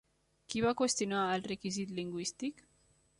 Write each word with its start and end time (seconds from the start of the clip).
Qui 0.53 0.61
va 0.65 0.71
qüestionar 0.79 1.19
el 1.35 1.45
requisit 1.51 1.93
lingüístic? 2.01 2.65